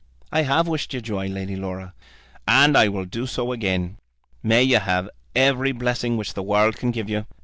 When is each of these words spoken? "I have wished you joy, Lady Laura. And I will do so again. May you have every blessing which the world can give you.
"I 0.31 0.41
have 0.41 0.67
wished 0.67 0.95
you 0.95 1.01
joy, 1.01 1.27
Lady 1.27 1.55
Laura. 1.55 1.93
And 2.47 2.75
I 2.75 2.87
will 2.87 3.05
do 3.05 3.27
so 3.27 3.51
again. 3.51 3.99
May 4.41 4.63
you 4.63 4.79
have 4.79 5.11
every 5.35 5.73
blessing 5.73 6.17
which 6.17 6.33
the 6.33 6.41
world 6.41 6.75
can 6.77 6.89
give 6.89 7.07
you. 7.07 7.27